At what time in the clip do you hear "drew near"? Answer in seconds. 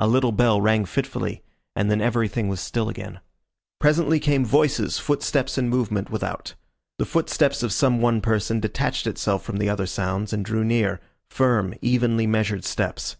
10.44-11.00